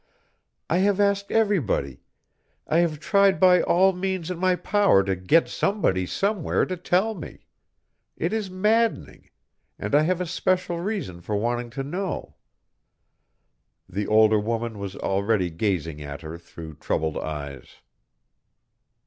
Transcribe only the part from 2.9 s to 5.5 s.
tried by all means in my power to get